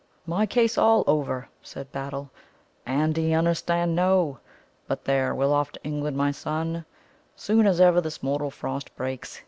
"My 0.25 0.47
case 0.47 0.79
all 0.79 1.03
over," 1.05 1.47
said 1.61 1.91
Battle. 1.91 2.31
"Andy 2.87 3.33
unnerstand 3.33 3.93
no. 3.95 4.39
But 4.87 5.05
there, 5.05 5.35
we'll 5.35 5.53
off 5.53 5.71
to 5.73 5.83
England, 5.83 6.17
my 6.17 6.31
son, 6.31 6.85
soon 7.35 7.67
as 7.67 7.79
ever 7.79 8.01
this 8.01 8.23
mortal 8.23 8.49
frost 8.49 8.95
breaks. 8.95 9.39